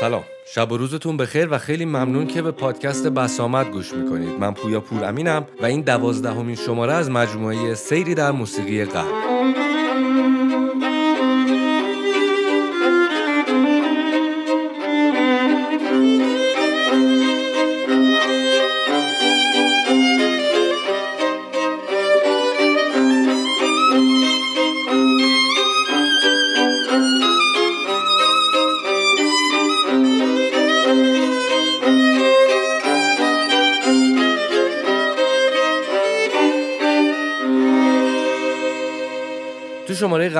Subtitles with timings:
[0.00, 0.24] سلام.
[0.54, 4.40] شب و روزتون بخیر و خیلی ممنون که به پادکست بسامد گوش می‌کنید.
[4.40, 9.26] من پویا پور امینم و این دوازدهمین شماره از مجموعه سیری در موسیقی غرب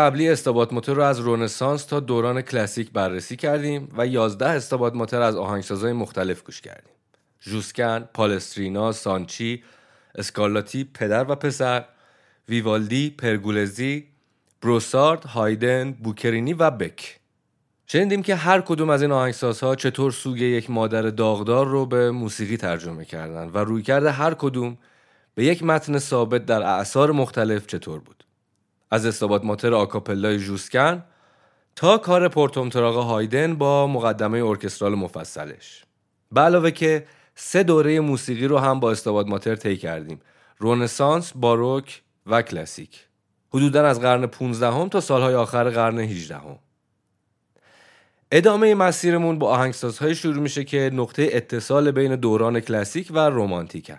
[0.06, 5.22] قبلی استابات موتور رو از رونسانس تا دوران کلاسیک بررسی کردیم و 11 استابات موتور
[5.22, 6.92] از آهنگسازهای مختلف گوش کردیم.
[7.40, 9.62] جوسکن، پالسترینا، سانچی،
[10.14, 11.84] اسکارلاتی، پدر و پسر،
[12.48, 14.06] ویوالدی، پرگولزی،
[14.62, 17.20] بروسارد، هایدن، بوکرینی و بک.
[17.86, 22.56] شنیدیم که هر کدوم از این آهنگسازها چطور سوگ یک مادر داغدار رو به موسیقی
[22.56, 24.78] ترجمه کردن و روی کرده هر کدوم
[25.34, 28.25] به یک متن ثابت در اعثار مختلف چطور بود.
[28.90, 31.04] از استابات ماتر آکاپلای جوسکن
[31.76, 35.84] تا کار پورتومتراغ هایدن با مقدمه ارکسترال مفصلش.
[36.32, 40.20] به علاوه که سه دوره موسیقی رو هم با استابات ماتر طی کردیم.
[40.58, 43.06] رونسانس، باروک و کلاسیک.
[43.54, 46.58] حدودا از قرن 15 هم تا سالهای آخر قرن 18 هم.
[48.32, 53.98] ادامه مسیرمون با آهنگسازهای شروع میشه که نقطه اتصال بین دوران کلاسیک و رومانتیکن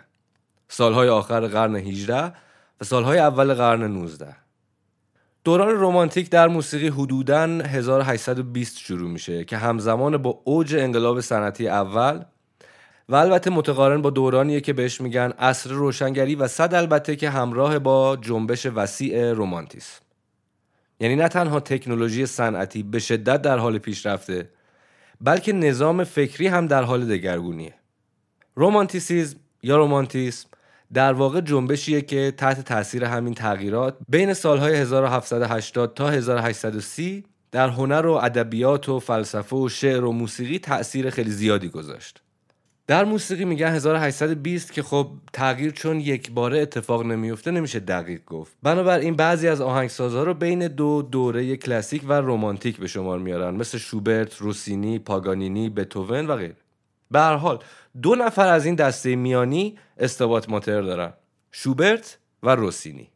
[0.67, 2.33] سالهای آخر قرن 18
[2.81, 4.35] و سالهای اول قرن 19
[5.47, 12.23] دوران رومانتیک در موسیقی حدوداً 1820 شروع میشه که همزمان با اوج انقلاب صنعتی اول
[13.09, 17.79] و البته متقارن با دورانیه که بهش میگن عصر روشنگری و صد البته که همراه
[17.79, 20.01] با جنبش وسیع رومانتیسم
[20.99, 24.49] یعنی نه تنها تکنولوژی صنعتی به شدت در حال پیشرفته
[25.21, 27.73] بلکه نظام فکری هم در حال دگرگونیه.
[28.55, 30.49] رومانتیسیزم یا رومانتیسم
[30.93, 38.05] در واقع جنبشیه که تحت تاثیر همین تغییرات بین سالهای 1780 تا 1830 در هنر
[38.05, 42.21] و ادبیات و فلسفه و شعر و موسیقی تاثیر خیلی زیادی گذاشت.
[42.87, 48.57] در موسیقی میگن 1820 که خب تغییر چون یک باره اتفاق نمیفته نمیشه دقیق گفت
[48.63, 53.77] بنابراین بعضی از آهنگسازها رو بین دو دوره کلاسیک و رومانتیک به شمار میارن مثل
[53.77, 56.55] شوبرت، روسینی، پاگانینی، بتوون و غیره
[57.11, 57.59] به هر حال
[58.01, 61.13] دو نفر از این دسته میانی استبات ماتر دارن
[61.51, 63.09] شوبرت و روسینی.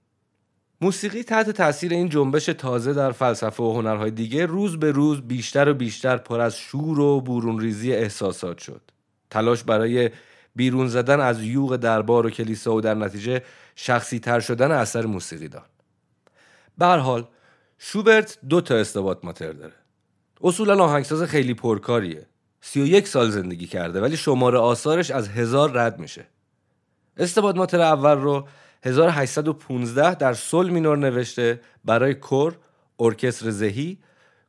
[0.82, 5.70] موسیقی تحت تاثیر این جنبش تازه در فلسفه و هنرهای دیگه روز به روز بیشتر
[5.70, 8.82] و بیشتر پر از شور و برون ریزی احساسات شد.
[9.30, 10.10] تلاش برای
[10.56, 13.42] بیرون زدن از یوغ دربار و کلیسا و در نتیجه
[13.76, 15.66] شخصی تر شدن اثر موسیقی دان
[16.78, 17.28] به حال
[17.78, 19.74] شوبرت دو تا استبات ماتر داره.
[20.42, 22.28] اصولا آهنگساز خیلی پرکاریه.
[22.62, 26.26] 31 سال زندگی کرده ولی شماره آثارش از هزار رد میشه
[27.18, 28.48] Stabat Mater اول رو
[28.84, 32.58] 1815 در سل مینور نوشته برای کور،
[33.00, 33.98] ارکستر زهی،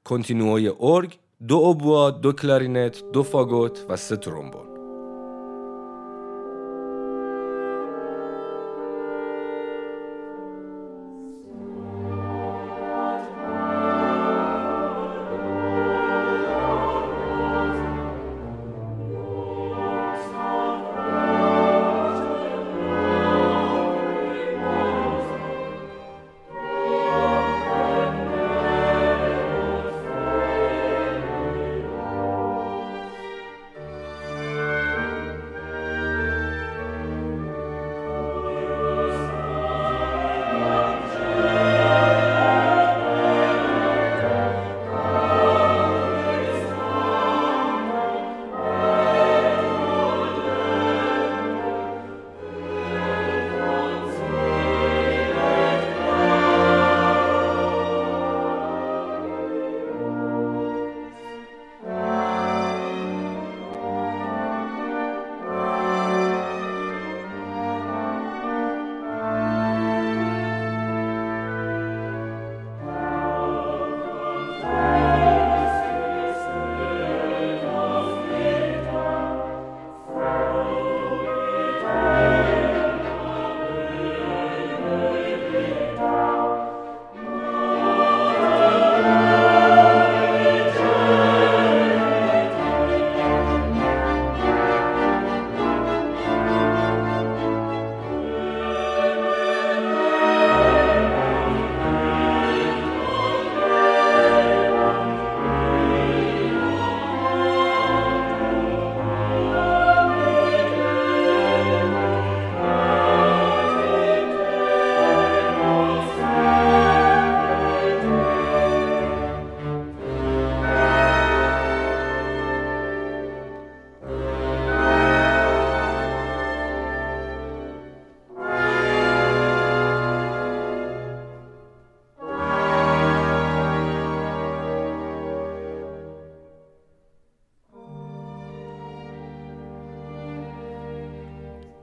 [0.04, 1.18] کنتینوی ارگ،
[1.48, 4.71] دو اوبوا، دو کلارینت، دو فاگوت و سه ترومبون.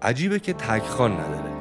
[0.09, 1.53] عجیبه که تکخان نداره.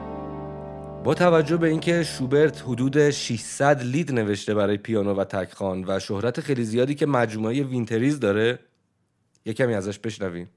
[1.04, 6.40] با توجه به اینکه شوبرت حدود 600 لید نوشته برای پیانو و تکخان و شهرت
[6.40, 8.58] خیلی زیادی که مجموعه وینتریز داره
[9.44, 10.50] یه کمی ازش بشنویم.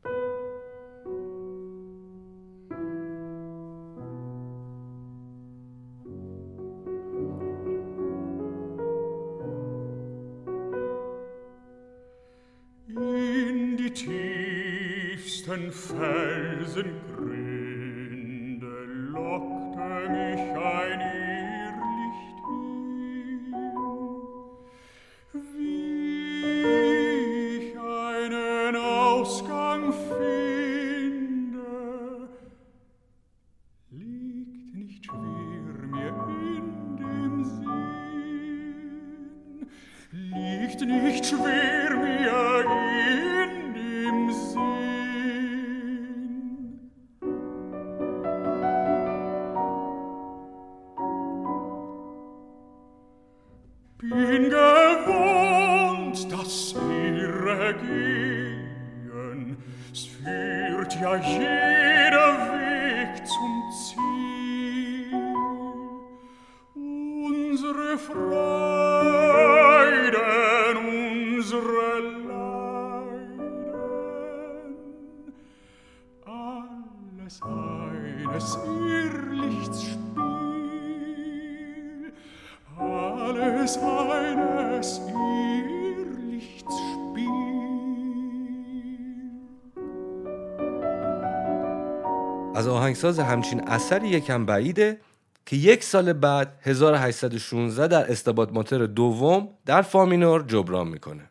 [93.06, 95.00] از آهنگساز همچین اثری یکم بعیده
[95.46, 101.30] که یک سال بعد 1816 در Stabat Mater دوم در فامینور جبران می‌کنه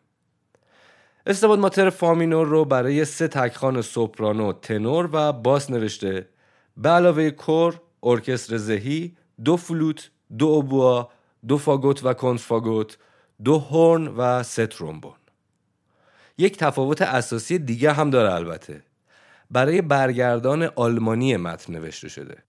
[1.25, 6.27] Stabat Mater فامینور رو برای سه تکخان سوپرانو، تنور و باس نوشته
[6.77, 9.15] به علاوه کور، ارکستر زهی،
[9.45, 11.09] دو فلوت، دو اوبوا،
[11.47, 12.97] دو فاگوت و کنترفاگوت،
[13.43, 15.15] دو هورن و سه ترومبون.
[16.37, 18.90] یک تفاوت اساسی دیگه هم داره البته.
[19.51, 22.43] برای برگردان آلمانی متن نوشته شده.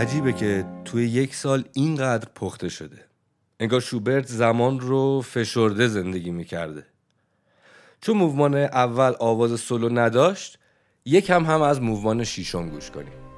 [0.00, 3.04] عجیبه که توی یک سال اینقدر پخته شده.
[3.60, 6.86] انگار شوبرت زمان رو فشرده زندگی می‌کرده.
[8.00, 10.58] چون موومان اول آواز سولو نداشت
[11.04, 13.29] یک هم هم از موومان شیشم گوش کنیم.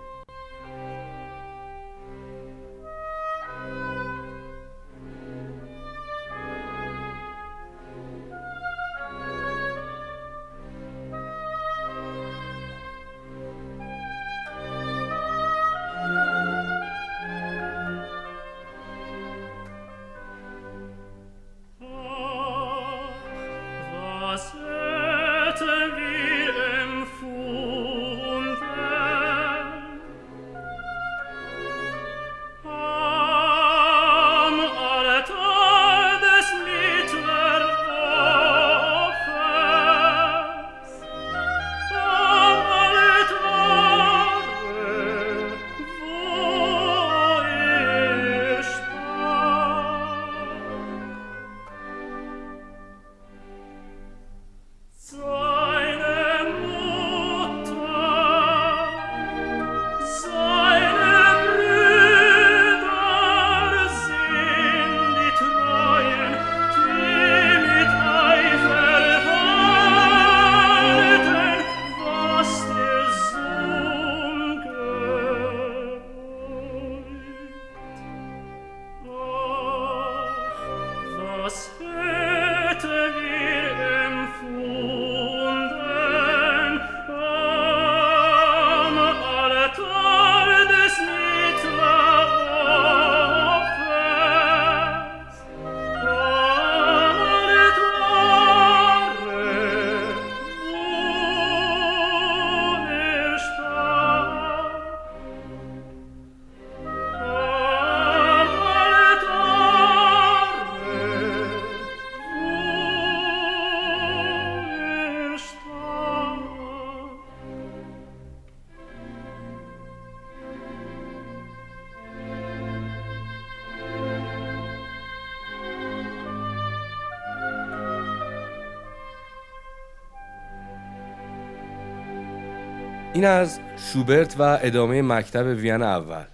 [133.22, 136.24] این از شوبرت و ادامه مکتب وین اول.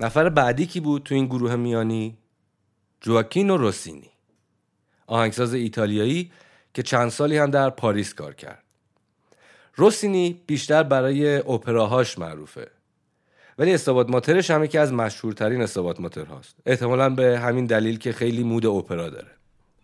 [0.00, 2.18] نفر بعدی کی بود تو این گروه میانی؟
[3.00, 4.10] جواکینو روسینی.
[5.06, 6.30] آهنگساز ایتالیایی
[6.74, 8.62] که چند سالی هم در پاریس کار کرد.
[9.74, 12.70] روسینی بیشتر برای اپراهاش معروفه.
[13.58, 16.56] ولی استابات ماترش هم یکی از مشهورترین استابات ماتر هاست.
[16.66, 19.30] احتمالا به همین دلیل که خیلی مود اپرا داره.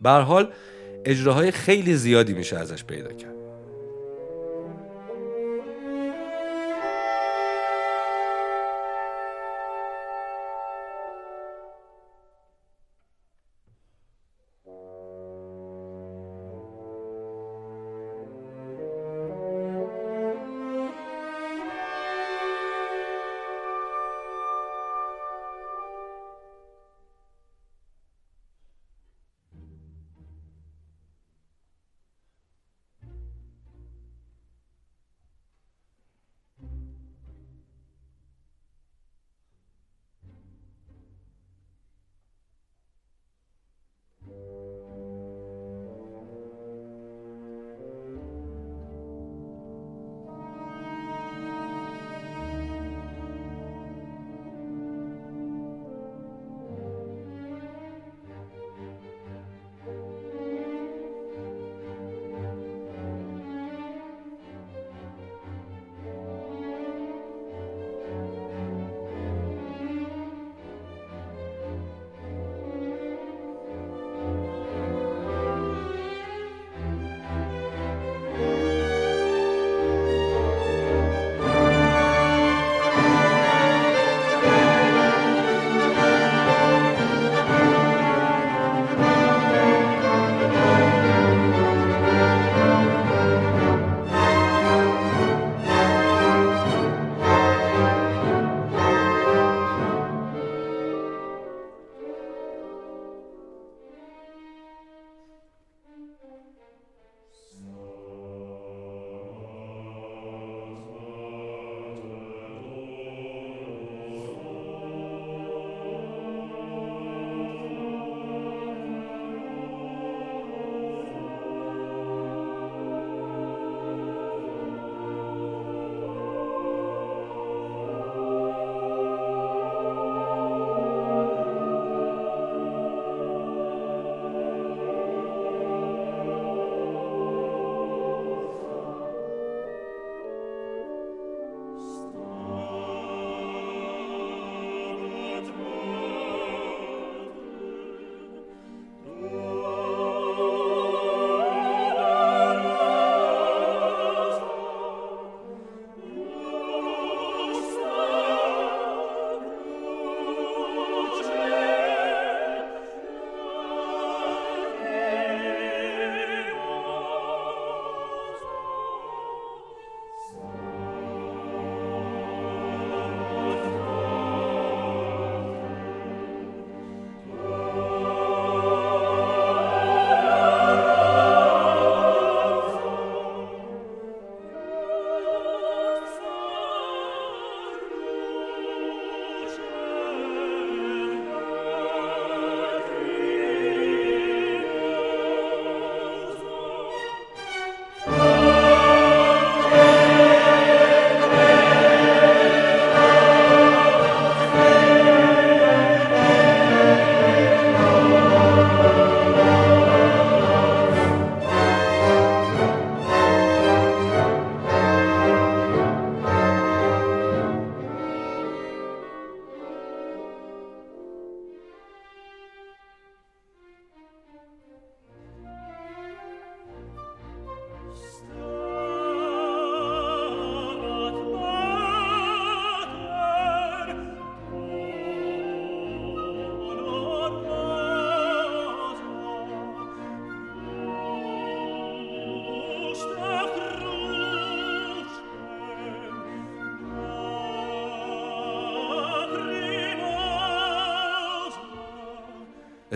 [0.04, 0.52] حال
[1.04, 3.37] اجراهای خیلی زیادی میشه ازش پیدا کرد.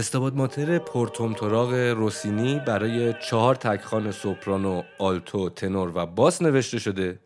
[0.02, 7.18] Stabat Mater پرطمطراق روسینی برای چهار تکخان سوپرانو، آلتو، تنور و باس نوشته شده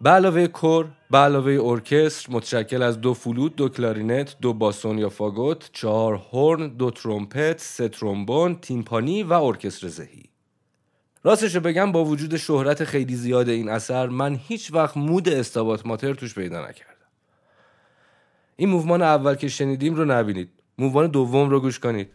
[0.00, 5.08] به علاوه کور، به علاوه ارکستر متشکل از دو فلوت، دو کلارینت، دو باسون یا
[5.08, 10.24] فاگوت، چهار هورن، دو ترومپت، سه ترومبون، تیمپانی و ارکستر زهی.
[11.24, 16.14] راستش بگم با وجود شهرت خیلی زیاد این اثر من هیچ وقت mood Stabat Mater
[16.14, 16.94] توش پیدا نکردم.
[18.56, 20.50] این موومان اول که شنیدیم رو نبینید.
[20.80, 22.08] موومان دوم رو گوش کنید.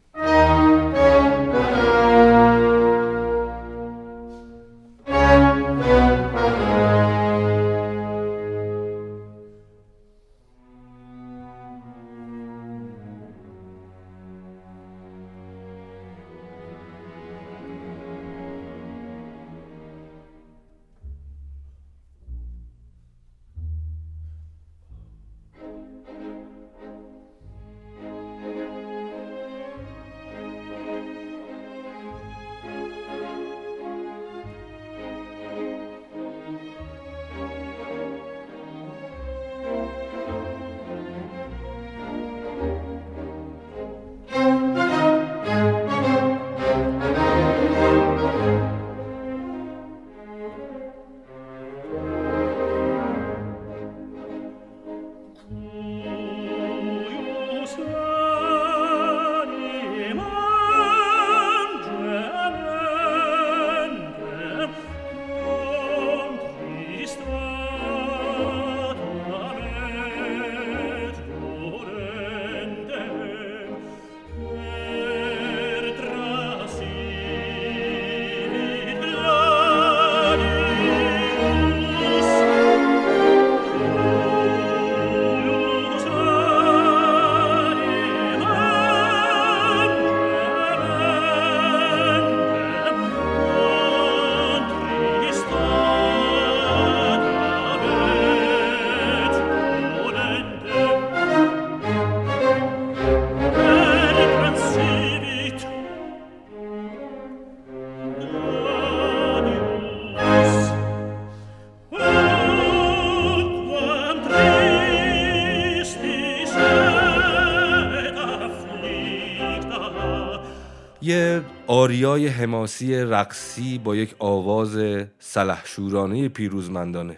[121.86, 124.78] آریای حماسی رقصی با یک آواز
[125.20, 127.18] سلحشورانه پیروزمندانه.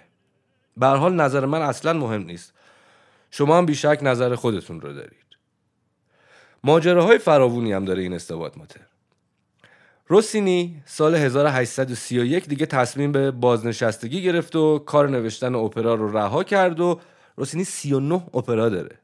[0.77, 2.53] به حال نظر من اصلا مهم نیست.
[3.31, 5.25] شما هم بیشک نظر خودتون رو دارید.
[6.63, 8.79] ماجراهای فراوونی هم داره این استباد ماتر.
[10.07, 16.79] روسینی سال 1831 دیگه تصمیم به بازنشستگی گرفت و کار نوشتن اپرا رو رها کرد
[16.79, 16.99] و
[17.35, 18.99] روسینی 39 اپرا داره.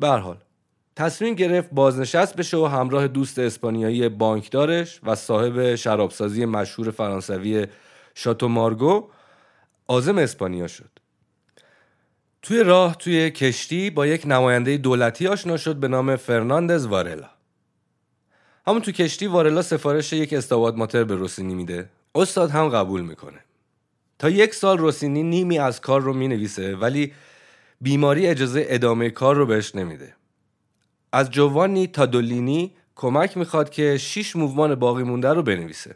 [0.00, 0.36] به حال.
[0.98, 7.66] تصمیم گرفت بازنشست بشه و همراه دوست اسپانیایی بانکدارش و صاحب شرابسازی مشهور فرانسوی
[8.14, 9.08] شاتو مارگو
[9.86, 10.90] آزم اسپانیا شد.
[12.42, 17.30] توی راه توی کشتی با یک نماینده دولتی آشنا شد به نام فرناندز وارلا.
[18.66, 21.88] همون تو کشتی وارلا سفارش یک استواد ماتر به روسینی میده.
[22.14, 23.38] استاد هم قبول می‌کنه.
[24.18, 27.12] تا یک سال روسینی نیمی از کار رو می‌نویسه ولی
[27.80, 30.17] بیماری اجازه ادامه کار رو بهش نمیده.
[31.12, 35.94] از جوانی تا دولینی کمک می‌خواد که 6 موومان باقی مونده رو بنویسه.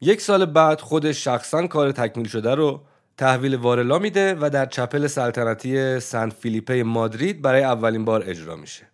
[0.00, 2.82] یک سال بعد خودش شخصا کار تکمیل شده رو
[3.16, 8.86] تحویل وارلا میده و در چپل سلطنتی سنت فیلیپه مادرید برای اولین بار اجرا میشه.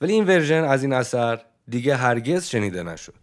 [0.00, 3.14] ولی این ورژن از این اثر دیگه هرگز شنیده نشد.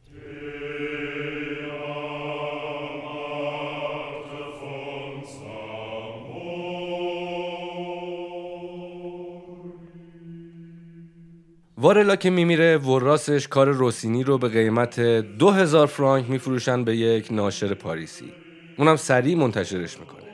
[11.81, 17.73] وارلا که میمیره وراسش کار روسینی رو به قیمت 2000 فرانک میفروشن به یک ناشر
[17.73, 18.31] پاریسی.
[18.77, 20.29] اونم سریع منتشرش می‌کنه.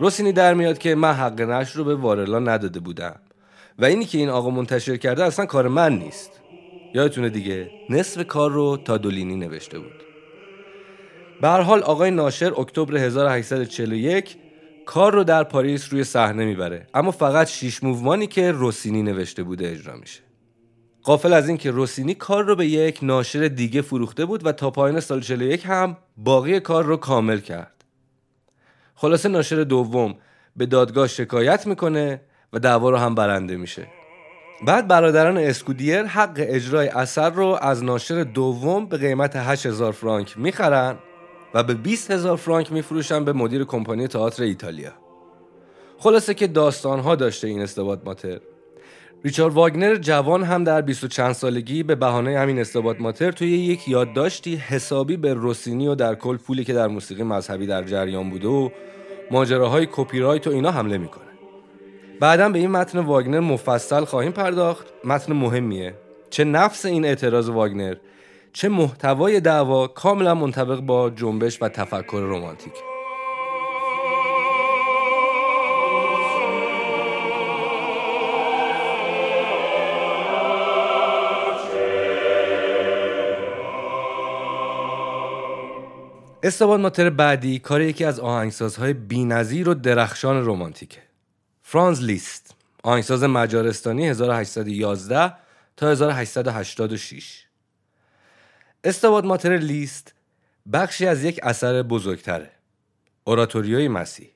[0.00, 3.20] روسینی در میاد که من حق نشر رو به وارلا نداده بودم.
[3.78, 6.30] و اینی که این آقا منتشر کرده اصلا کار من نیست.
[6.94, 10.02] یادتونه دیگه نصف کار رو تا دولینی نوشته بود.
[11.40, 14.36] به هر حال آقای ناشر اکتبر 1841
[14.86, 16.86] کار رو در پاریس روی صحنه می‌بره.
[16.94, 20.25] اما فقط شیش موومانی که روسینی نوشته بوده اجرا میشه.
[21.06, 25.00] قافل از اینکه روسینی کار رو به یک ناشر دیگه فروخته بود و تا پایان
[25.00, 27.84] سال 41 هم باقی کار رو کامل کرد.
[28.94, 30.14] خلاصه ناشر دوم
[30.56, 32.20] به دادگاه شکایت می‌کنه
[32.52, 33.86] و دعوا رو هم برنده میشه.
[34.66, 40.98] بعد برادران اسکودیر حق اجرای اثر رو از ناشر دوم به قیمت 8000 فرانک می‌خرن
[41.54, 44.92] و به 20000 فرانک میفروشن به مدیر کمپانی تئاتر ایتالیا.
[45.98, 48.40] خلاصه که داستان ها داشته این استباد ماتر
[49.26, 53.88] ریچارد واگنر جوان هم در 20 چند سالگی به بهانه همین استبات ماتر توی یک
[53.88, 58.48] یادداشتی حسابی به روسینی و در کل پولی که در موسیقی مذهبی در جریان بوده
[58.48, 58.70] و
[59.30, 61.24] ماجراهای کپی رایت و اینا حمله می‌کنه.
[62.20, 64.86] بعدا به این متن واگنر مفصل خواهیم پرداخت.
[65.04, 65.94] متن مهمیه.
[66.30, 67.94] چه نفس این اعتراض واگنر
[68.52, 72.95] چه محتوای دعوا کاملا منطبق با جنبش و تفکر رمانتیک.
[86.46, 91.02] استبان ماتر بعدی کار یکی از آهنگسازهای بینظیر و درخشان رمانتیکه.
[91.62, 95.34] فرانز لیست آهنگساز مجارستانی 1811
[95.76, 97.44] تا 1886
[98.84, 100.14] استباد ماتر لیست
[100.72, 102.50] بخشی از یک اثر بزرگتره
[103.24, 104.28] اوراتوریوی مسیح.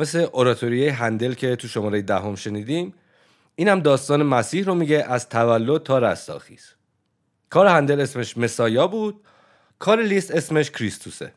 [0.00, 2.94] مثل اوراتوریوی هندل که تو شماره دهم شنیدیم
[3.54, 6.64] اینم داستان مسیح رو میگه از تولد تا رستاخیز.
[7.50, 9.20] کار هندل اسمش مسایا بود
[9.78, 11.32] کار لیست اسمش کریستوسه.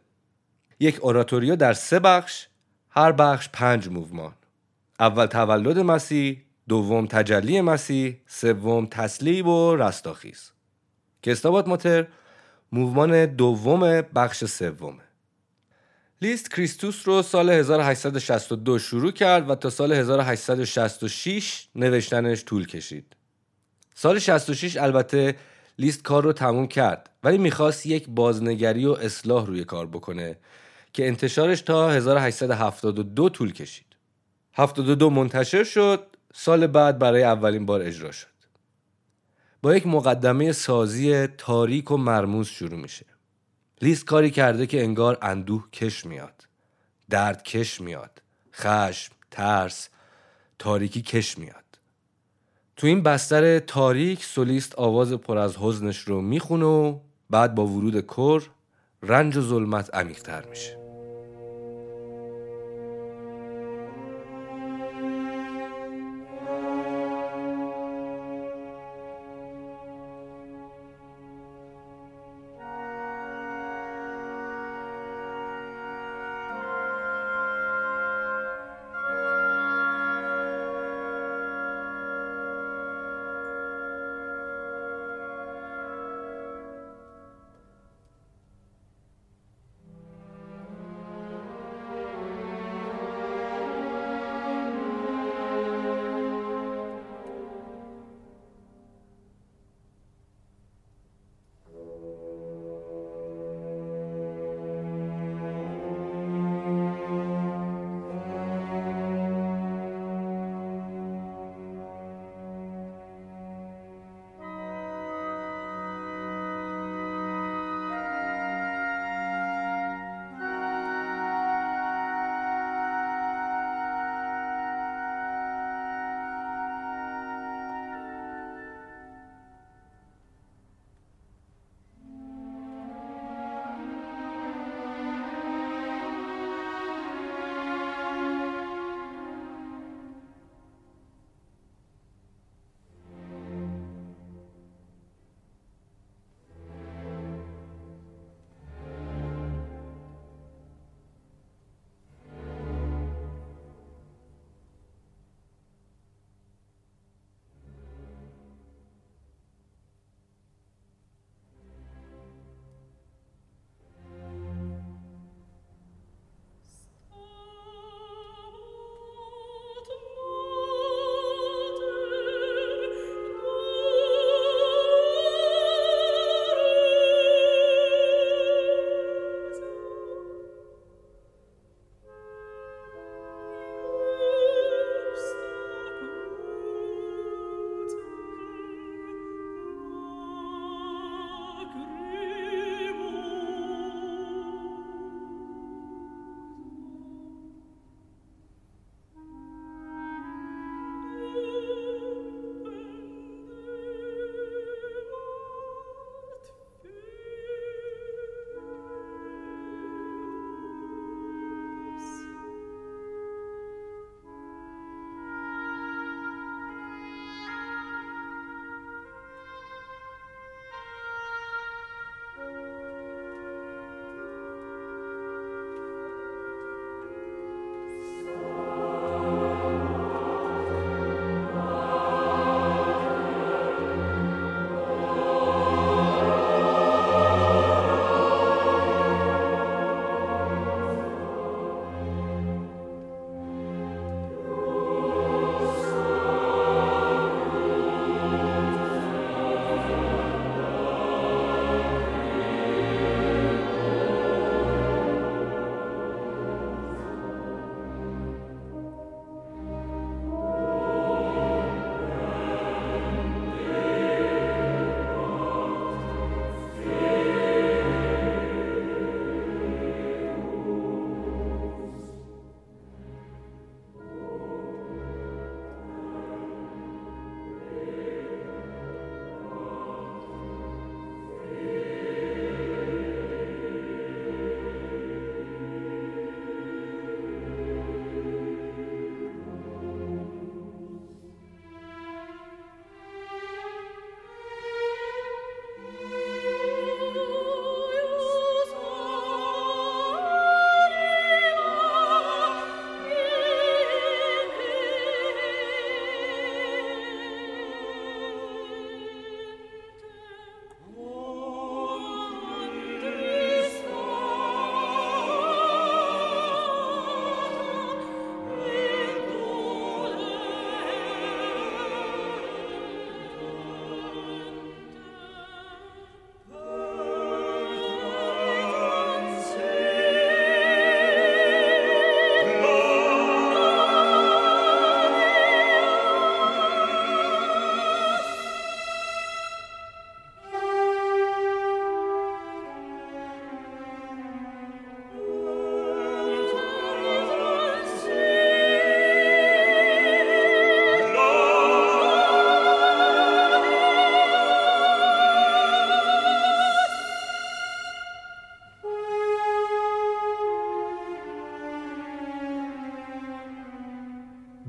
[0.80, 2.48] یک اوراتوریو در سه بخش
[2.90, 4.34] هر بخش پنج موومان.
[5.00, 10.52] اول تولد مسیح دوم تجلی مسیح سوم تسلیب و رستاخیز.
[11.22, 12.08] که استابات ماتر
[12.72, 15.04] موومان دوم بخش سومه
[16.22, 23.16] لیست کریستوس رو سال 1862 شروع کرد و تا سال 1866 نوشتنش طول کشید.
[23.96, 25.36] سال 66 البته
[25.80, 30.38] لیست کار رو تموم کرد ولی می‌خواست یک بازنگری و اصلاح روی کار بکنه.
[30.96, 33.86] که انتشارش تا 1872 طول کشید.
[34.54, 38.28] 72 منتشر شد سال بعد برای اولین بار اجرا شد.
[39.62, 43.06] با یک مقدمه سازی تاریک و مرموز شروع میشه.
[43.82, 46.48] لیست کاری کرده که انگار اندوه کش میاد.
[47.10, 48.22] درد کش میاد.
[48.54, 49.90] خشم ترس
[50.60, 51.80] تاریکی کش میاد.
[52.76, 58.08] تو این بستر تاریک سولیست آواز پر از حزنش رو می‌خونه و بعد با ورود
[58.08, 58.50] کر
[59.04, 60.85] رنج و ظلمت عمیقتر میشه.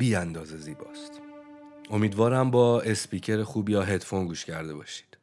[0.07, 1.12] بی اندازه زیباست.
[1.90, 5.16] امیدوارم با اسپیکر خوب یا هدفون گوش کرده باشید.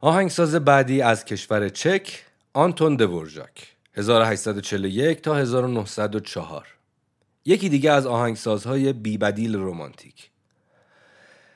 [0.00, 6.66] آهنگساز بعدی از کشور چک آنتون دورژاک 1841 تا 1904
[7.44, 10.30] یکی دیگه از آهنگسازهای بیبدیل رومانتیک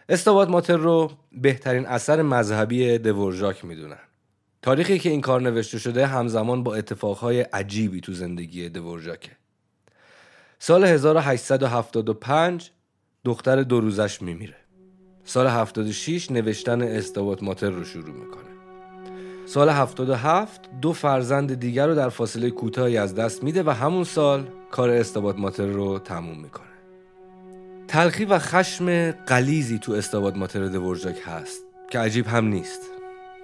[0.08, 3.98] استوات ماتر رو بهترین اثر مذهبی دورژاک می‌دونن.
[4.62, 9.37] تاریخی که این کار نوشته شده همزمان با اتفاقهای عجیبی تو زندگی دورژاکه.
[10.60, 12.70] سال 1875
[13.24, 14.56] دختر دو روزش میمیره.
[15.24, 18.48] سال 76 نوشتن استوات ماتر رو شروع می‌کنه.
[19.46, 24.48] سال 77 دو فرزند دیگر رو در فاصله کوتاهی از دست میده و همون سال
[24.70, 26.66] کار استوات ماتر رو تموم می‌کنه.
[27.88, 32.80] تلخی و خشم قلیزی تو استوات ماتر دورژاک هست که عجیب هم نیست.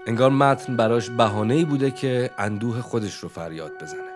[0.06, 4.13] انگار متن براش بهانه‌ای بوده که اندوه خودش رو فریاد بزنه.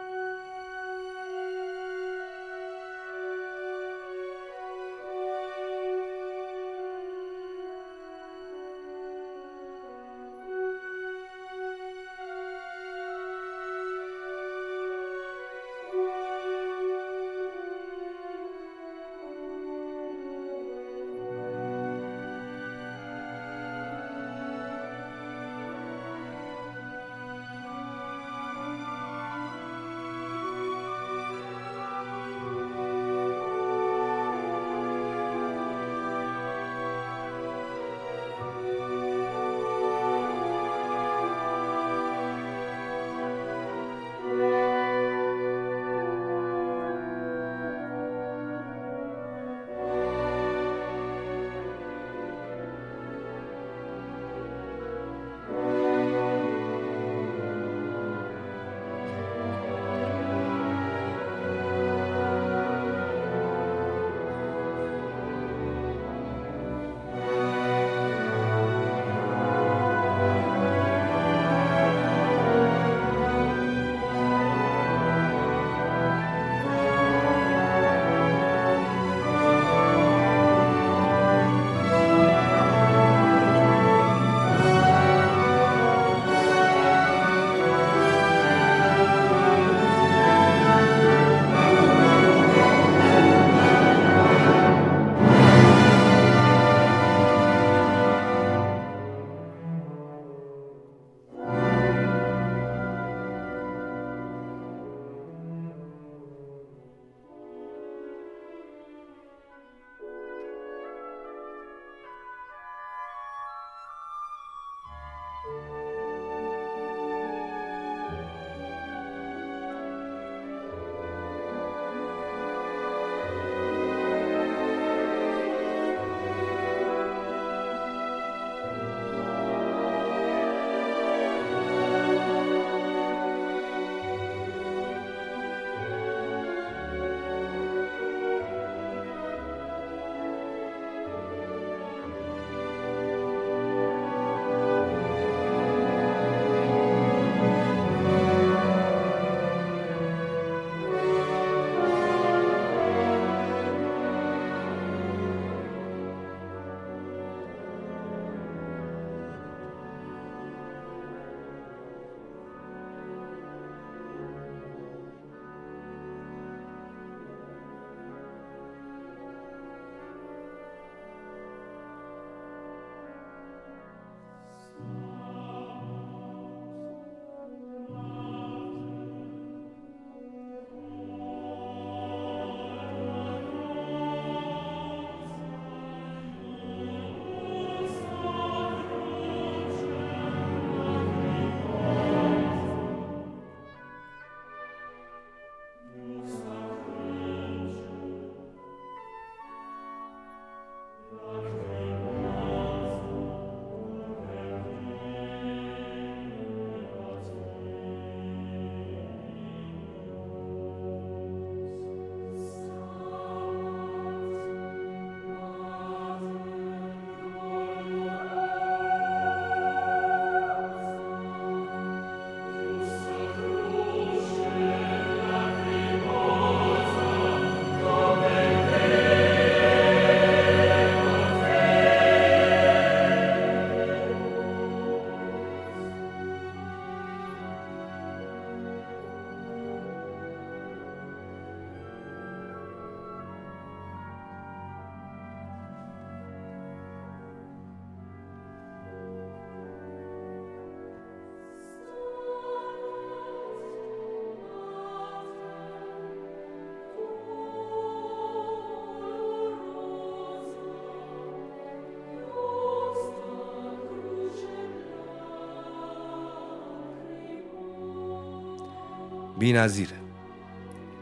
[269.39, 269.97] بی نظیره.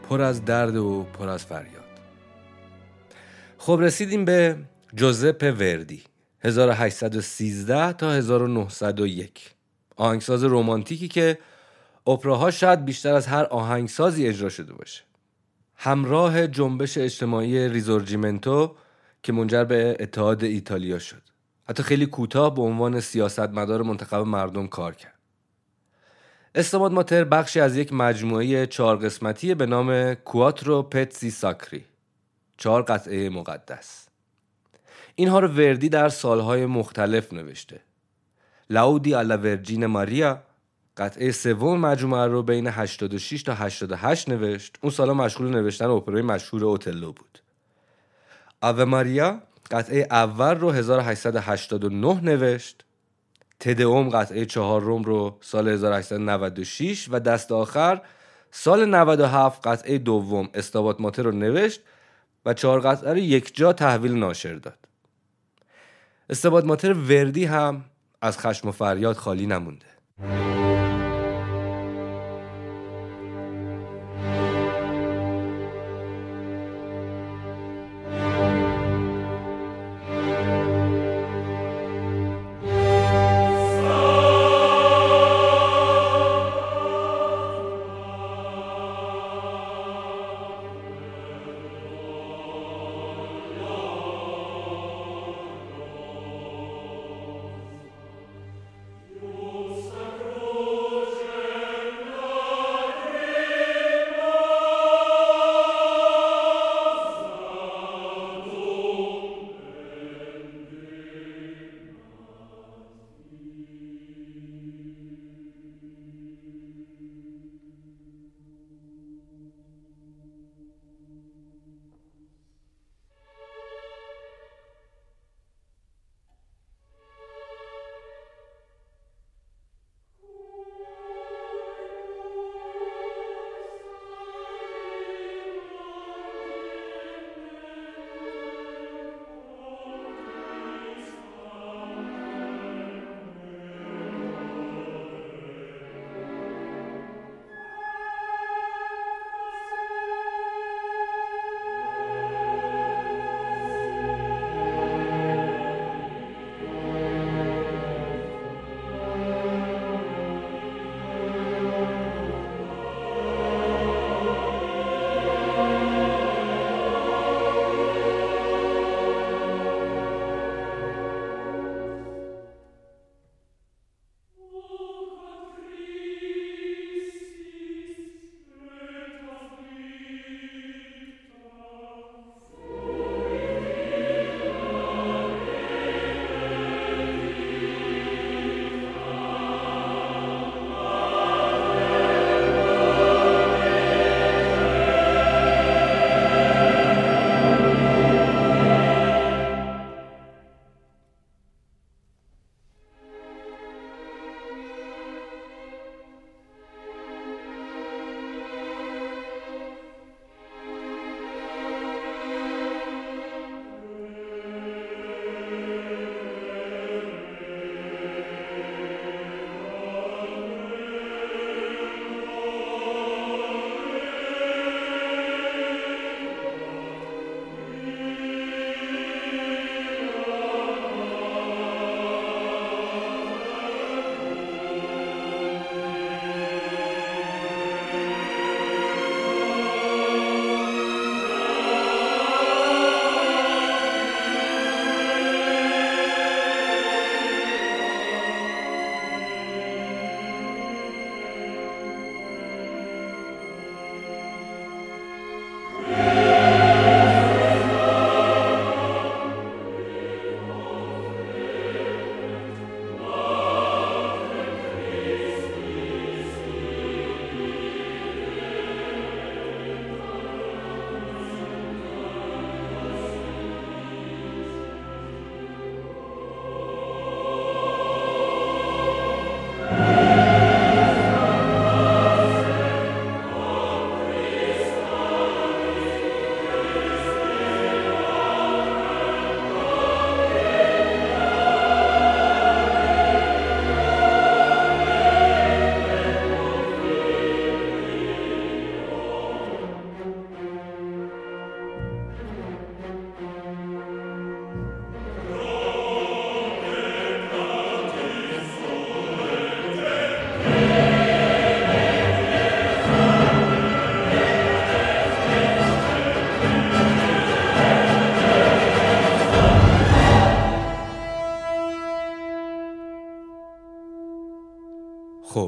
[0.09, 1.83] پر از درد و پر از فریاد.
[3.57, 4.57] خب رسیدیم به
[4.95, 6.03] جوزپ وردی
[6.41, 9.51] 1813 تا 1901
[9.95, 11.37] آهنگساز رومانتیکی که
[12.07, 15.03] اپراها شاید بیشتر از هر آهنگسازی اجرا شده باشه.
[15.75, 18.75] همراه جنبش اجتماعی ریزورجیمنتو
[19.23, 21.21] که منجر به اتحاد ایتالیا شد.
[21.69, 25.16] حتی خیلی کوتاه به عنوان سیاستمدار منتخب مردم کار کرد.
[26.57, 31.85] استماد ماتر بخشی از یک مجموعه چهار قسمتی به نام کواترو پتسی ساکری
[32.57, 34.07] چهار قطعه مقدس.
[35.15, 37.79] اینها رو وردی در سالهای مختلف نوشته.
[38.69, 40.43] لاودی الا ورجین ماریا
[40.97, 44.77] قطعه سوم مجموعه رو بین 86 تا 88 نوشت.
[44.81, 47.39] اون سالا مشغول نوشتن اپرای مشهور اوتلو بود.
[48.63, 49.41] اوه ماریا
[49.71, 52.83] قطعه اول رو 1889 نوشت.
[53.59, 58.01] تدئوم قطعه چهار روم رو سال 1896 و دست آخر
[58.51, 61.81] سال 97 قطعه دوم استابات ماتر رو نوشت
[62.45, 64.77] و چهار قطعه رو یک جا تحویل ناشر داد.
[66.29, 67.85] استابات ماتر وردی هم
[68.21, 70.66] از خشم و فریاد خالی نمونده.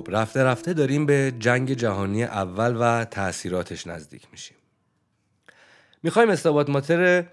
[0.10, 4.57] رفته رفته داریم به جنگ جهانی اول و تاثیراتش نزدیک میشیم.
[6.03, 7.26] می‌خوایم استابات ماتر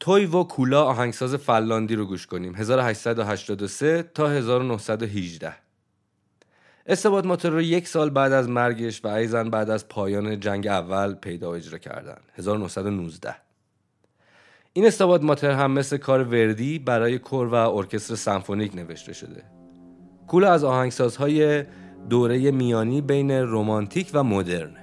[0.00, 2.54] توی و کولا آهنگساز فلاندی رو گوش کنیم.
[2.54, 5.54] 1883 تا 1918
[6.86, 11.14] استباد ماتر رو یک سال بعد از مرگش و ایزن بعد از پایان جنگ اول
[11.14, 12.18] پیدا و اجرا کردن.
[12.34, 13.34] 1919
[14.72, 19.42] این استباد ماتر هم مثل کار وردی برای کور و ارکستر سمفونیک نوشته شده.
[20.28, 21.64] کولا از آهنگسازهای
[22.10, 24.81] دوره میانی بین رومانتیک و مدرن.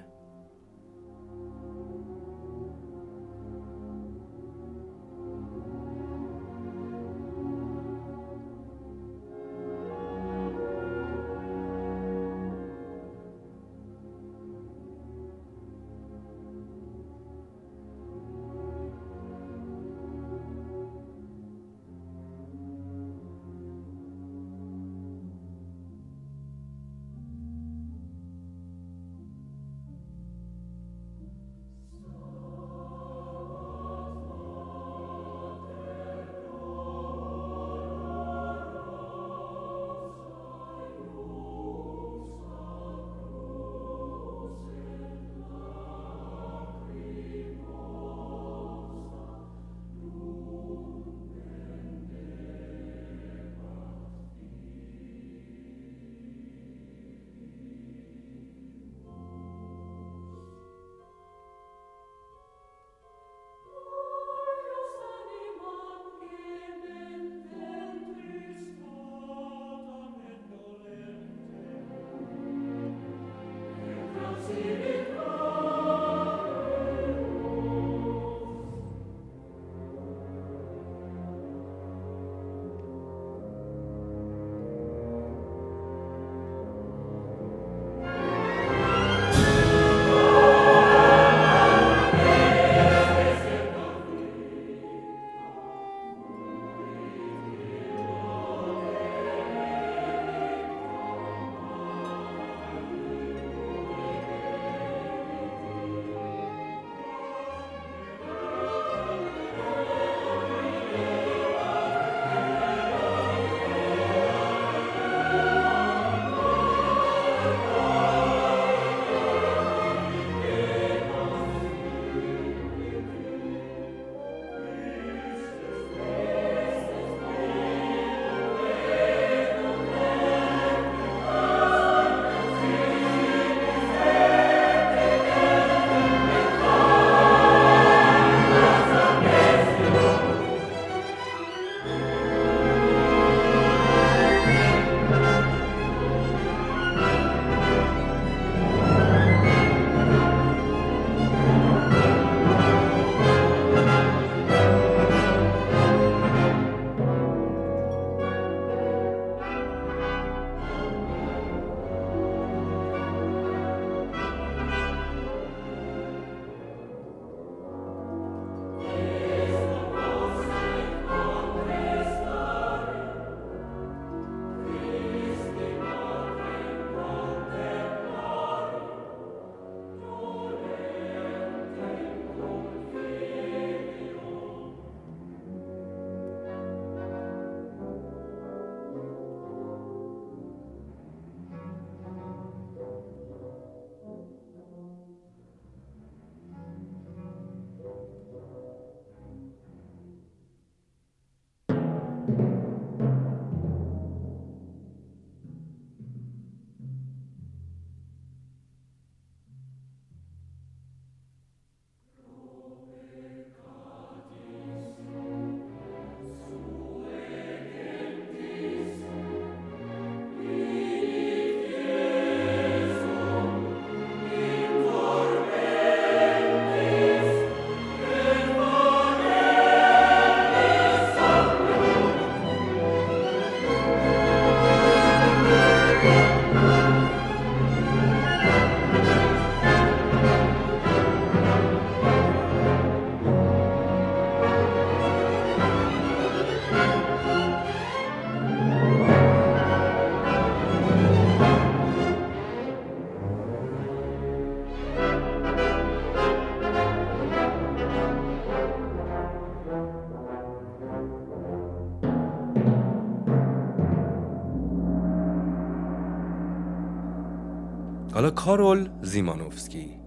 [268.40, 270.00] کارول زیمانوفسکی.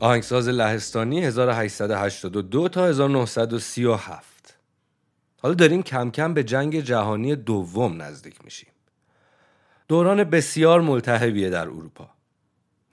[0.00, 4.58] آهنگساز لهستانی 1882 تا 1937
[5.42, 8.68] حالا داریم کم کم به جنگ جهانی دوم نزدیک میشیم.
[9.88, 12.10] دوران بسیار ملتهبیه در اروپا.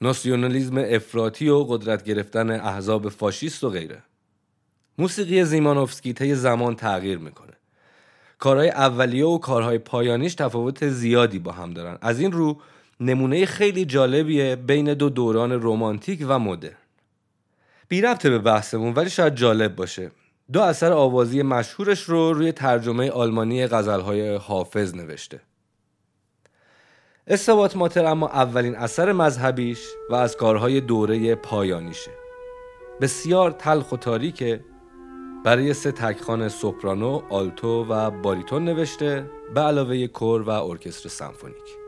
[0.01, 4.03] ناسیونالیزم افراطی و قدرت گرفتن احزاب فاشیست و غیره.
[4.97, 7.53] موسیقی زیمانوفسکی طی زمان تغییر می‌کنه.
[8.39, 11.97] کارهای اولیه و کارهای پایانیش تفاوت زیادی با هم دارن.
[12.01, 12.61] از این رو
[12.99, 16.73] نمونه خیلی جالبیه بین دو دوران رومانتیک و مدرن.
[17.87, 20.11] بی ربطه به بحثمون ولی شاید جالب باشه.
[20.53, 25.39] دو اثر آوازی مشهورش رو روی ترجمه آلمانی غزلهای حافظ نوشته.
[27.27, 29.79] استبات ماتر اما اولین اثر مذهبیش
[30.09, 32.11] و از کارهای دوره پایانیشه.
[33.01, 34.63] بسیار تلخ و تاریکه.
[35.45, 41.86] برای سه تکخان سوپرانو، آلتو و باریتون نوشته به علاوه کور و ارکستر سمفونیک.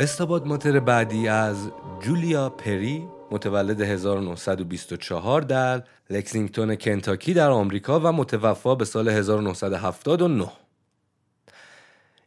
[0.00, 1.70] استاباد ماتر بعدی از
[2.00, 10.48] جولیا پری متولد 1924 در لکسینگتون کنتاکی در آمریکا و متوفا به سال 1979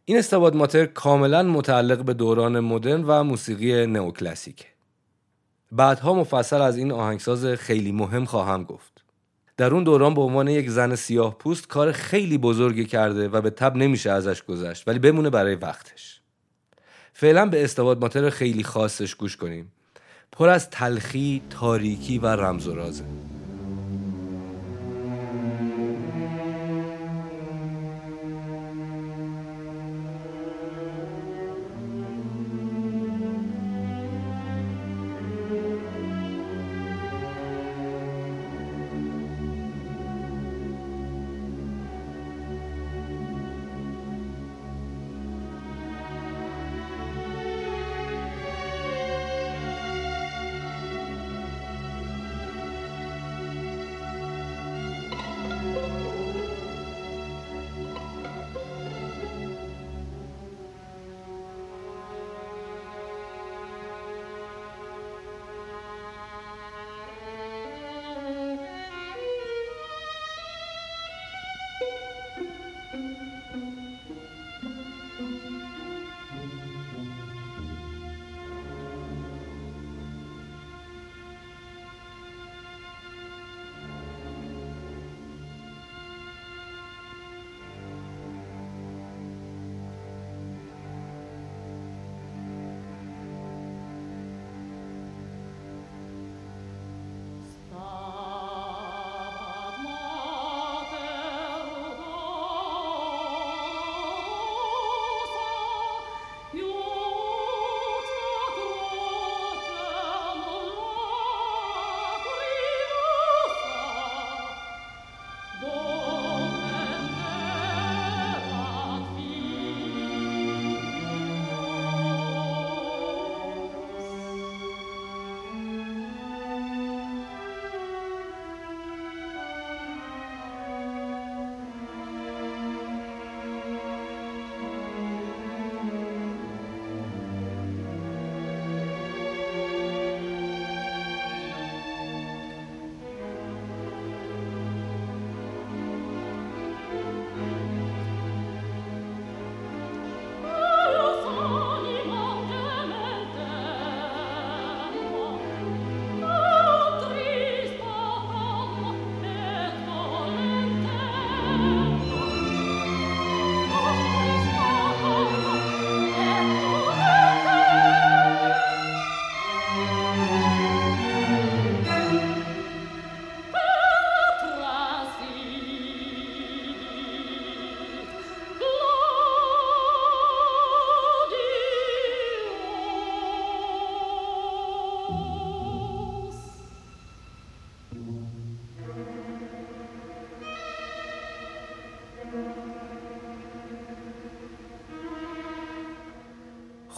[0.04, 4.66] این استباد ماتر کاملا متعلق به دوران مدرن و موسیقی نئوکلاسیک.
[5.72, 9.04] بعدها مفصل از این آهنگساز خیلی مهم خواهم گفت.
[9.56, 13.50] در اون دوران به عنوان یک زن سیاه پوست کار خیلی بزرگی کرده و به
[13.50, 16.23] تب نمیشه ازش گذشت ولی بمونه برای وقتش.
[17.16, 19.72] فعلا به استباد ماتر خیلی خاصش گوش کنیم.
[20.32, 23.04] پر از تلخی، تاریکی و رمز و رازه.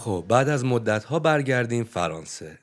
[0.07, 2.57] خب بعد از مدت ها برگردیم فرانسه.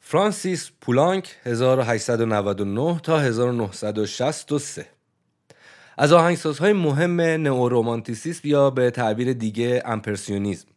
[0.00, 4.86] فرانسیس پولانک 1899 تا 1963
[5.98, 10.68] از آهنگسازهای مهم نئورومانتیسیسم یا به تعبیر دیگه امپرسیونیزم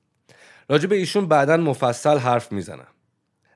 [0.69, 2.87] راجع به ایشون بعدا مفصل حرف می‌زنم.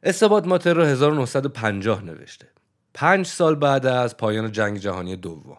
[0.04, 2.48] استباد ماتر رو 1950 نوشته.
[2.94, 5.58] پنج سال بعد از پایان جنگ جهانی دوم.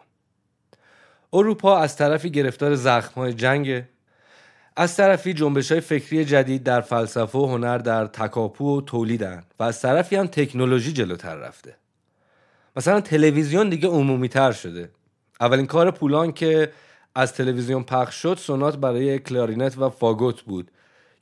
[1.33, 3.83] اروپا از طرفی گرفتار زخمهای جنگ
[4.79, 9.63] از طرفی جنبش های فکری جدید در فلسفه و هنر در تکاپو و تولیدن و
[9.63, 11.75] از طرفی هم تکنولوژی جلوتر رفته.
[12.75, 14.89] مثلا تلویزیون دیگه عمومی تر شده.
[15.41, 16.71] اولین کار پولانک که
[17.15, 20.71] از تلویزیون پخش شد سونات برای کلارینت و فاگوت بود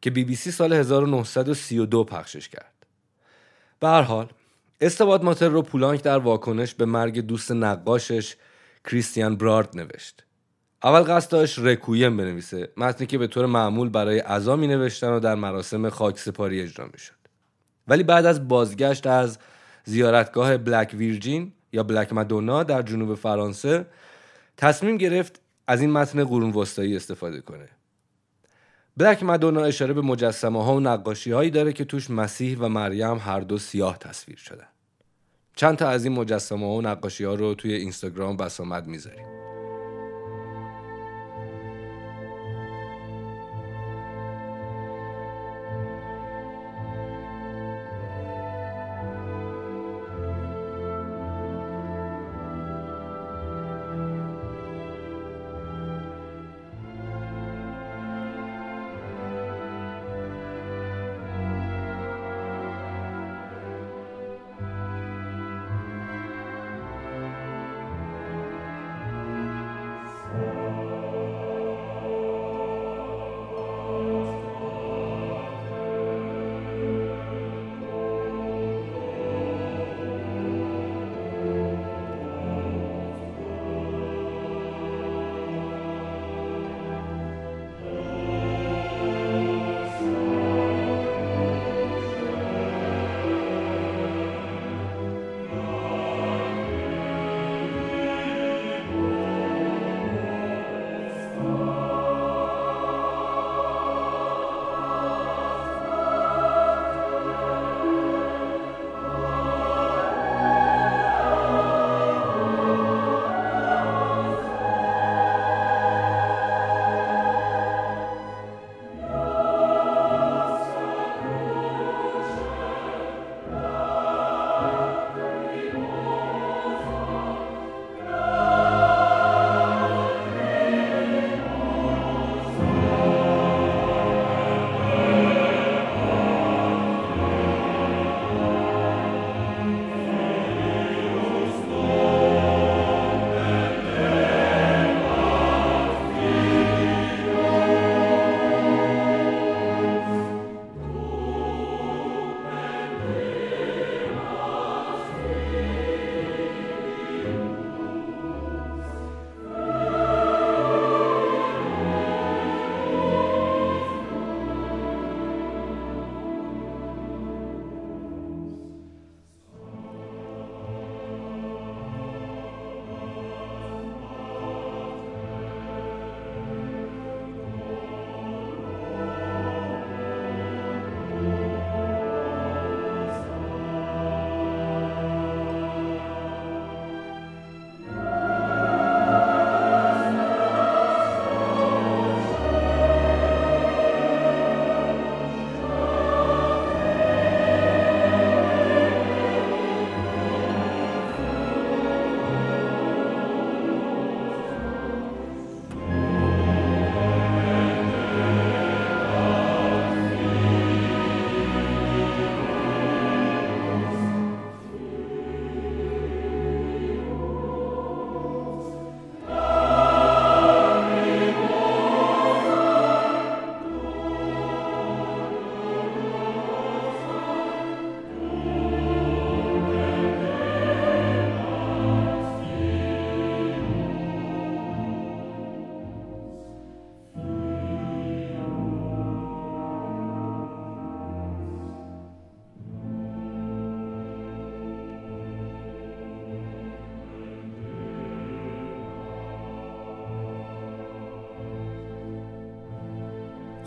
[0.02, 2.74] که بی بی سی سال 1932 پخشش کرد.
[3.80, 4.30] به هر حال
[4.82, 8.36] Stabat Mater رو پولانک در واکنش به مرگ دوست نقاشش
[8.84, 10.27] کریستیان برارد نوشت.
[10.84, 12.70] اول قصد داشت رکویم بنویسه.
[12.78, 16.86] متنی که به طور معمول برای عزا می نوشتن و در مراسم خاک سپاری اجرا
[16.86, 17.14] می شد.
[17.88, 19.40] ولی بعد از بازگشت از
[19.84, 23.86] زیارتگاه بلک ویرجین یا بلک مدونا در جنوب فرانسه
[24.58, 27.70] تصمیم گرفت از این متن قرون وسطایی استفاده کنه.
[28.98, 33.18] بلک مدونا اشاره به مجسمه ها و نقاشی هایی داره که توش مسیح و مریم
[33.18, 34.68] هر دو سیاه تصویر شدن.
[35.56, 39.37] چند تا از این مجسمه ها و نقاشی ها رو توی اینستاگرام بسامد می‌ذاریم.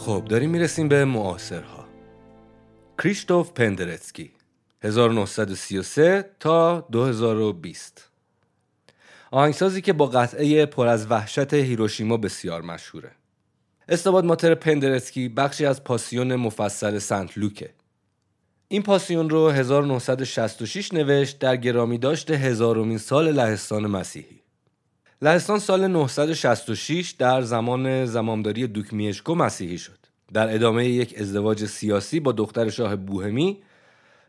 [0.00, 1.84] خب داریم می‌رسیم به معاصرها.
[2.98, 4.30] کریشتوف پندرتسکی
[4.82, 8.10] 1933 تا 2020
[9.30, 13.10] آهنگسازی که با قطعه پر از وحشت هیروشیما بسیار مشهوره.
[13.88, 17.70] استباد ماتر پندرسکی بخشی از پاسیون مفصل سنت لوکه.
[18.68, 24.40] این پاسیون رو 1966 نوشت در گرامی داشته هزارمین سال لهستان مسیحی.
[25.22, 29.98] لهستان سال 966 در زمان زمامداری دوک میشکو مسیحی شد.
[30.32, 33.58] در ادامه یک ازدواج سیاسی با دختر شاه بوهمی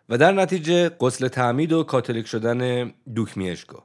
[0.10, 3.78] و در نتیجه قسل تعمید و کاتولیک شدن دوک میشکو.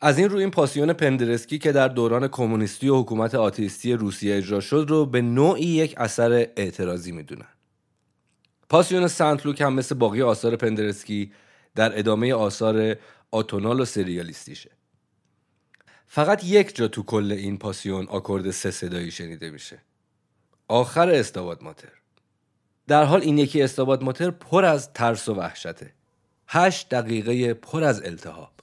[0.00, 4.60] از این رو این پاسیون پندرسکی که در دوران کمونیستی و حکومت آتیستی روسیه اجرا
[4.60, 7.48] شد رو به نوعی یک اثر اعتراضی می‌دونن
[8.68, 11.32] پاسیون سنت لوک هم مثل باقی آثار پندرسکی
[11.74, 12.96] در ادامه آثار
[13.30, 14.73] آتونال و سریالیستیشه.
[16.06, 19.78] فقط یک جا تو کل این پاسیون آکورد سه صدایی شنیده میشه.
[20.68, 21.92] آخر استاباد ماتر.
[22.86, 25.92] در حال این یکی استاباد ماتر پر از ترس و وحشته.
[26.48, 28.53] هشت دقیقه پر از التهاب.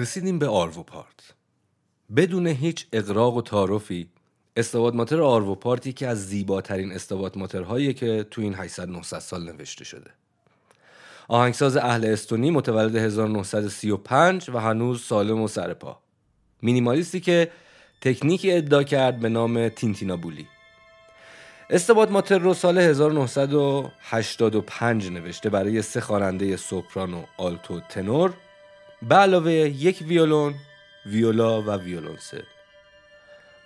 [0.00, 1.34] رسیدیم به آروپارت.
[2.16, 4.08] بدون هیچ اقراق و تعارفی
[4.56, 9.84] استواد ماتر آروپارتی که از زیباترین استواد ماترهایی که تو این 800 900 سال نوشته
[9.84, 10.10] شده.
[11.28, 15.98] آهنگساز اهل استونی متولد 1935 و هنوز سالم و سرپا
[16.62, 17.50] مینیمالیستی که
[18.00, 20.46] تکنیکی ادعا کرد به نام تینتینابولی.
[21.70, 28.34] استباد ماتر رو سال 1985 نوشته برای سه خواننده سوپرانو، آلتو، تنور
[29.02, 30.54] به علاوه یک ویولون،
[31.06, 32.42] ویولا و ویولونسل.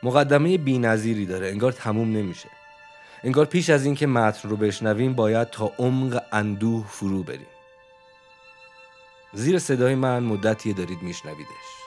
[0.02, 2.48] مقدمه نظیری داره انگار تموم نمیشه.
[3.24, 7.46] انگار پیش از اینکه متن رو بشنویم باید تا عمق اندوه فرو بریم.
[9.32, 11.83] زیر صدای من مدتی دارید میشنویدش.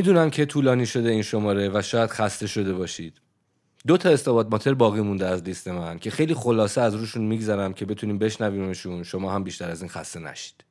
[0.00, 3.20] می‌دونم که طولانی شده این شماره و شاید خسته شده باشید.
[3.86, 7.72] دو تا استابات ماتر باقی مونده از لیست من که خیلی خلاصه از روشون میگذرم
[7.72, 10.64] که بتونیم بشنویمشون شما هم بیشتر از این خسته نشید.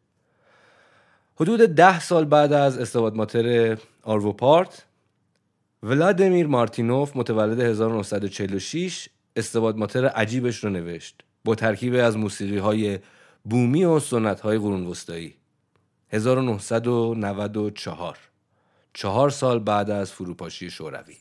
[1.36, 4.86] حدود ده سال بعد از استابات ماتر آروپارت
[5.84, 13.00] ولادیمیر مارتینوف متولد 1946 استباد ماتر عجیبش رو نوشت با ترکیب از موسیقی های
[13.44, 15.36] بومی و سنت های قرون وسطایی.
[16.10, 18.29] 1994
[19.00, 21.18] چهار سال بعد از فروپاشی شوروی.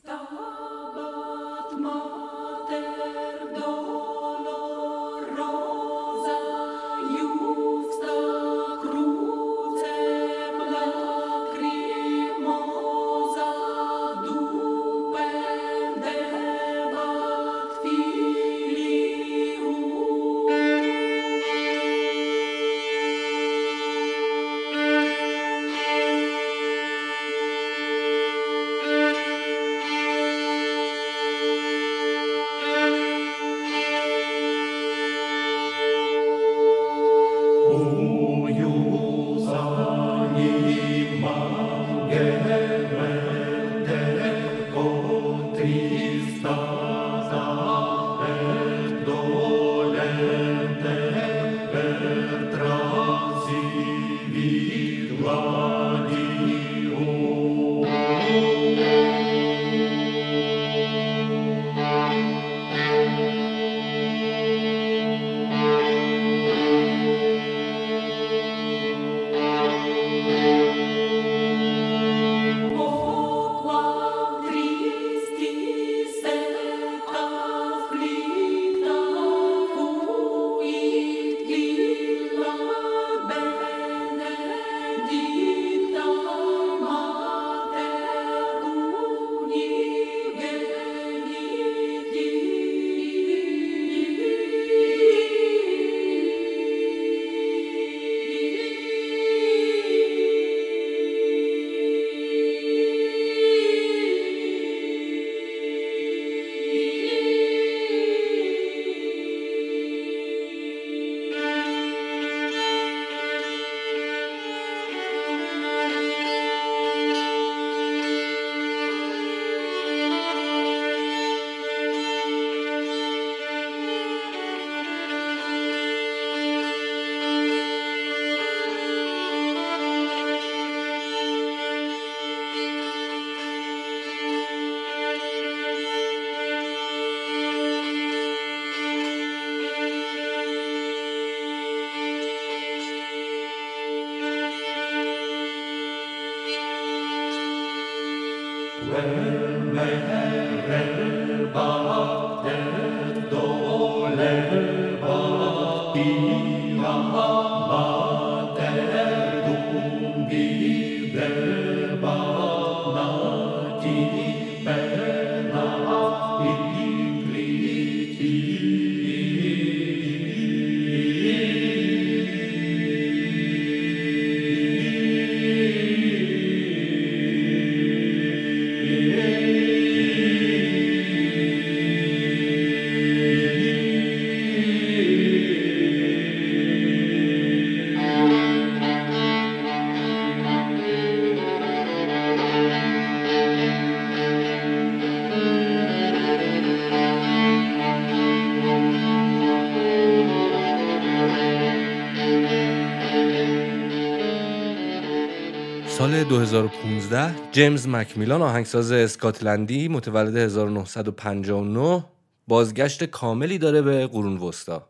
[206.29, 212.05] 2015 جیمز مکمیلان آهنگساز اسکاتلندی متولد 1959
[212.47, 214.89] بازگشت کاملی داره به قرون وسطا.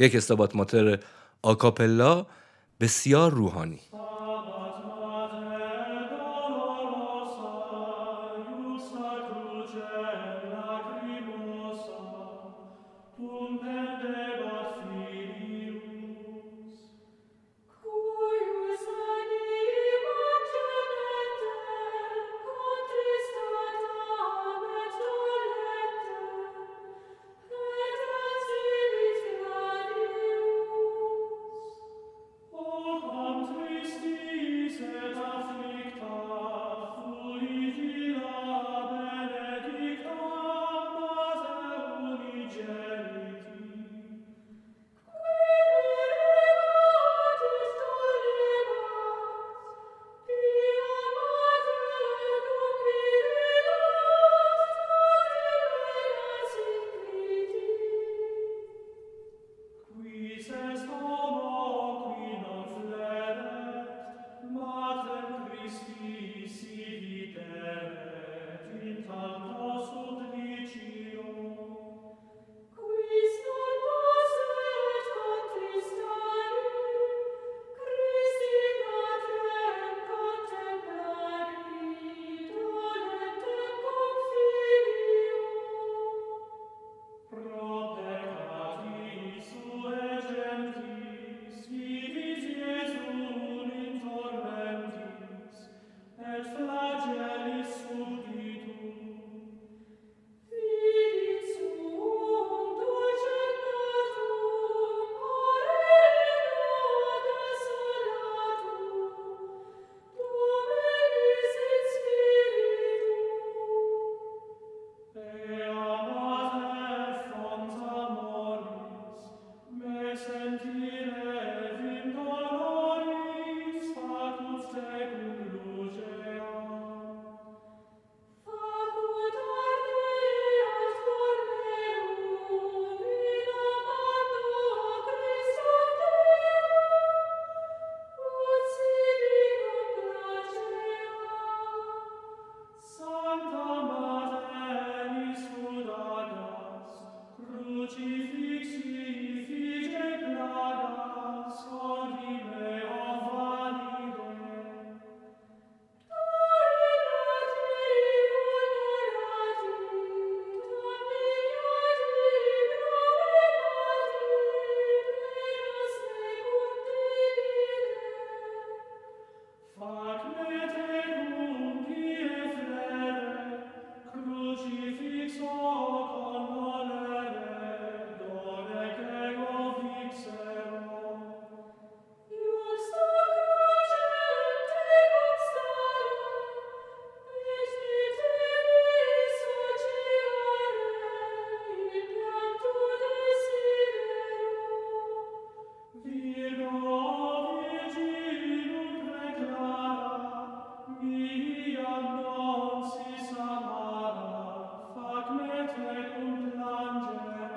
[0.00, 0.98] یک استبات ماتر
[1.42, 2.26] آکاپلا
[2.80, 3.80] بسیار روحانی.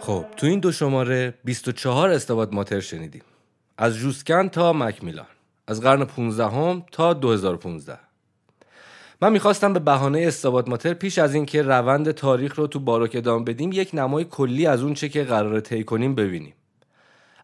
[0.07, 3.21] خب تو این دو شماره 24 استواد ماتر شنیدیم.
[3.77, 5.25] از جوسکن تا مکمیلان.
[5.67, 7.99] از قرن 15 هم تا 2015
[9.21, 13.45] من می‌خواستم به بهانه استواد ماتر پیش از اینکه روند تاریخ رو تو باروک ادامه
[13.45, 16.53] بدیم یک نمای کلی از اون چه که قرار طی کنیم ببینیم.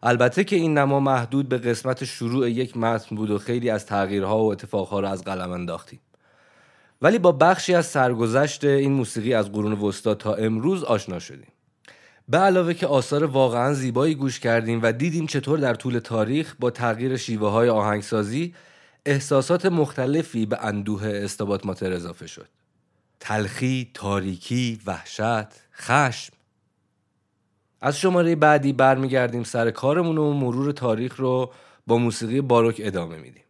[0.02, 4.44] البته که این نما محدود به قسمت شروع یک متن بود و خیلی از تغییرها
[4.44, 6.00] و اتفاقها رو از قلم انداختیم.
[7.02, 11.53] ولی با بخشی از سرگذشت این موسیقی از قرون وسطا تا امروز آشنا شدیم.
[12.28, 16.70] به علاوه که آثار واقعا زیبایی گوش کردیم و دیدیم چطور در طول تاریخ با
[16.70, 18.54] تغییر شیوه های آهنگسازی
[19.06, 22.48] احساسات مختلفی به اندوه استبات ماتر اضافه شد.
[23.20, 26.32] تلخی، تاریکی، وحشت، خشم.
[27.80, 31.52] از شماره بعدی برمیگردیم سر کارمون و مرور تاریخ رو
[31.86, 33.43] با موسیقی باروک ادامه میدیم.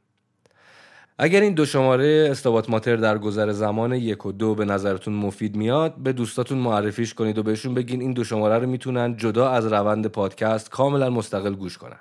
[1.19, 5.57] اگر این دو شماره استوات ماتر در گذر زمان یک و دو به نظرتون مفید
[5.57, 9.73] میاد به دوستاتون معرفیش کنید و بهشون بگین این دو شماره رو می‌تونن جدا از
[9.73, 12.01] روند پادکست کاملا مستقل گوش کنن.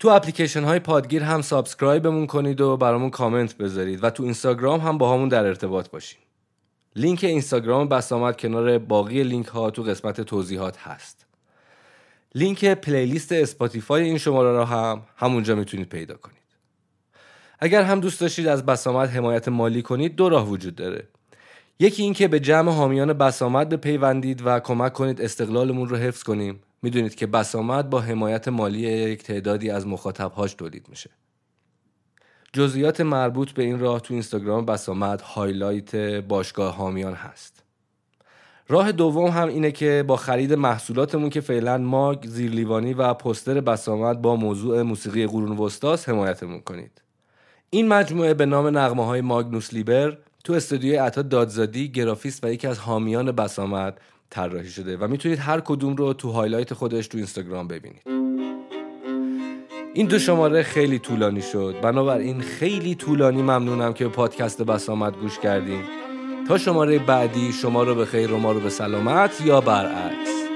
[0.00, 4.80] تو اپلیکیشن های پادگیر هم subscribe مون کنید و برامون کامنت بذارید و تو اینستاگرام
[4.80, 6.20] هم باهامون در ارتباط باشین.
[6.96, 11.26] لینک اینستاگرام بسامد کنار باقی لینک ها تو قسمت توضیحات هست.
[12.34, 16.41] لینک playlist Spotify این شماره را هم همونجا می‌تونید پیدا کنید.
[17.64, 21.08] اگر هم دوست داشتید از بسامد حمایت مالی کنید دو راه وجود داره.
[21.78, 26.60] یکی اینکه به جمع حامیان بسامد بپیوندید و کمک کنید استقلالمون رو حفظ کنیم.
[26.82, 31.10] می‌دونید که بسامد با حمایت مالی یک تعدادی از مخاطبهاش تولید میشه.
[32.52, 37.62] جزئیات مربوط به این راه تو اینستاگرام بسامد highlight باشگاه حامیان هست.
[38.68, 44.22] راه دوم هم اینه که با خرید محصولاتمون که فعلا ماگ زیرلیوانی و پوستر بسامد
[44.22, 47.01] با موضوع موسیقی قرون وسطاس حمایتمون کنید.
[47.74, 52.66] این مجموعه به نام نغمه های ماگنوس لیبر تو استودیوی عطا دادزادی گرافیست و یکی
[52.66, 54.00] از حامیان بسامد
[54.30, 58.02] طراحی شده و می‌تونید هر کدوم رو تو highlight خودش تو اینستاگرام ببینید.
[59.94, 61.74] این دو شماره خیلی طولانی شد.
[61.82, 65.84] بنابراین خیلی طولانی ممنونم که پادکست بسامد گوش کردیم
[66.48, 70.51] تا شماره بعدی شما رو به خیر و ما رو به سلامت یا برعکس.